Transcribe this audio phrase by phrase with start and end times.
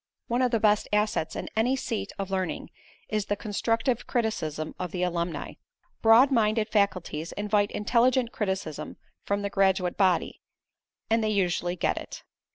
[0.25, 2.71] One of the best assets in any seat of learning
[3.07, 5.53] is the constructive criticism of the alumni.
[6.01, 10.41] Broad minded faculties invite intelligent criticism from the graduate body,
[11.11, 12.23] and they usually get it.